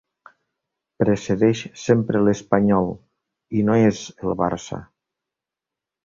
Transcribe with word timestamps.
Precedeix 1.01 1.59
sempre 1.81 2.21
l'Espanyol, 2.27 2.89
i 3.59 3.65
no 3.67 3.75
és 3.91 4.01
el 4.25 4.33
Barça. 4.41 4.81